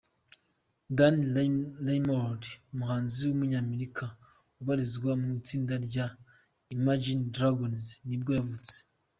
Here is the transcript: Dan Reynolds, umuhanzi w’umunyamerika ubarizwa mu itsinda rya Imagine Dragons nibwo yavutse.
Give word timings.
Dan 0.97 1.15
Reynolds, 1.87 2.47
umuhanzi 2.73 3.19
w’umunyamerika 3.27 4.05
ubarizwa 4.61 5.11
mu 5.21 5.29
itsinda 5.39 5.75
rya 5.87 6.05
Imagine 6.77 7.21
Dragons 7.35 7.85
nibwo 8.07 8.31
yavutse. 8.39 8.75